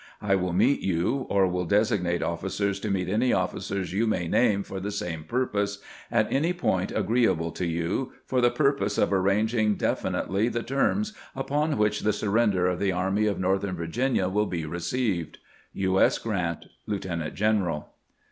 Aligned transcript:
I 0.19 0.33
wiU 0.33 0.55
meet 0.55 0.79
you, 0.81 1.27
or 1.29 1.45
will 1.45 1.65
designate 1.65 2.23
officers 2.23 2.79
to 2.79 2.89
meet 2.89 3.07
any 3.07 3.31
officers 3.33 3.93
you 3.93 4.07
may 4.07 4.27
name 4.27 4.63
for 4.63 4.79
the 4.79 4.89
same 4.89 5.23
purpose, 5.23 5.77
at 6.11 6.33
any 6.33 6.53
point 6.53 6.91
agreeable 6.91 7.51
to 7.51 7.67
you, 7.67 8.11
for 8.25 8.41
the 8.41 8.49
purpose 8.49 8.97
of 8.97 9.13
arranging 9.13 9.75
definitely 9.75 10.49
the 10.49 10.63
terms 10.63 11.13
upon 11.35 11.77
which 11.77 11.99
the 11.99 12.13
surrender 12.13 12.65
of 12.65 12.79
the 12.79 12.91
Army 12.91 13.27
of 13.27 13.39
Northern 13.39 13.75
Virginia 13.75 14.23
wiU 14.27 14.49
be 14.49 14.65
received. 14.65 15.37
U. 15.73 15.99
S. 16.01 16.17
Grant, 16.17 16.65
Lieutenant 16.87 17.35
general. 17.35 17.93